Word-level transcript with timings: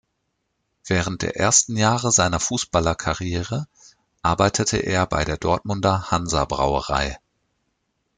Während 0.87 1.21
der 1.21 1.35
ersten 1.37 1.77
Jahre 1.77 2.11
seiner 2.11 2.39
Fußballerkarriere 2.39 3.67
arbeitete 4.23 4.77
er 4.77 5.05
bei 5.05 5.25
der 5.25 5.37
Dortmunder 5.37 6.09
Hansa-Brauerei. 6.09 7.19